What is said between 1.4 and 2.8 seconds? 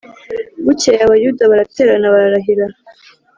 baraterana bararahira